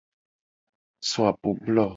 So 1.09 1.27
apublo. 1.31 1.87